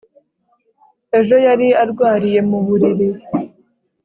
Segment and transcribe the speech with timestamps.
[1.17, 3.07] ejo yari arwariye mu buriri